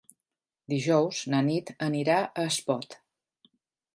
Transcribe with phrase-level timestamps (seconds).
[0.71, 2.97] Dijous na Nit anirà a Espot.